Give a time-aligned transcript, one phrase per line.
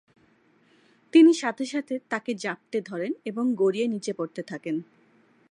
[1.13, 4.75] তিনি সাথে সাথে তাকে জাপ্টে ধরেন এবং গড়িয়ে নিচে পড়তে থাকেন।